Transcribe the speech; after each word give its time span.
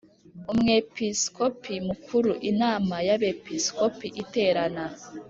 Umwepisikopi 0.51 1.73
Mukuru 1.87 2.31
Inama 2.51 2.95
y 3.07 3.11
Abepiskopi 3.15 4.07
iterana 4.23 4.85